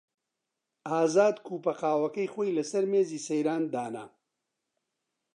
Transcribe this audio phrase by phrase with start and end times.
[0.91, 4.05] ئازاد کووپە قاوەکەی خۆی لەسەر مێزی سەیران دانا.